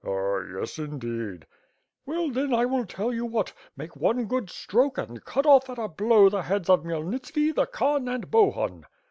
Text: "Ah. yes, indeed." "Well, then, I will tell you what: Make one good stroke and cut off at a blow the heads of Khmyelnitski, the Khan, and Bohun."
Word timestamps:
"Ah. 0.03 0.37
yes, 0.39 0.79
indeed." 0.79 1.45
"Well, 2.07 2.31
then, 2.31 2.55
I 2.55 2.65
will 2.65 2.87
tell 2.87 3.13
you 3.13 3.23
what: 3.23 3.53
Make 3.77 3.95
one 3.95 4.25
good 4.25 4.49
stroke 4.49 4.97
and 4.97 5.23
cut 5.23 5.45
off 5.45 5.69
at 5.69 5.77
a 5.77 5.87
blow 5.87 6.27
the 6.27 6.41
heads 6.41 6.71
of 6.71 6.81
Khmyelnitski, 6.81 7.53
the 7.53 7.67
Khan, 7.67 8.07
and 8.07 8.31
Bohun." 8.31 8.87